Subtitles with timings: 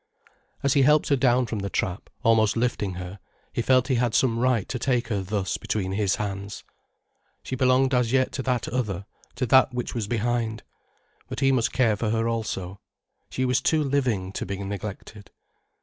[0.63, 3.19] As he helped her down from the trap, almost lifting her,
[3.53, 6.63] he felt he had some right to take her thus between his hands.
[7.43, 10.63] She belonged as yet to that other, to that which was behind.
[11.29, 12.79] But he must care for her also.
[13.29, 15.29] She was too living to be neglected.